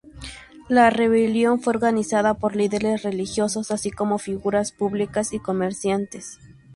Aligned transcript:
La 0.67 0.89
rebelión 0.89 1.59
fue 1.61 1.73
organizada 1.75 2.33
por 2.33 2.55
líderes 2.55 3.03
religiosos, 3.03 3.69
así 3.69 3.91
como 3.91 4.17
figuras 4.17 4.71
públicas 4.71 5.31
y 5.31 5.37
comerciantes. 5.37 6.39